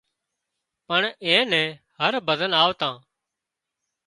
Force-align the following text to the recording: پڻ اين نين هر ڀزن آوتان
پڻ 0.87 1.01
اين 1.25 1.41
نين 1.51 1.69
هر 1.99 2.13
ڀزن 2.27 2.51
آوتان 2.63 2.95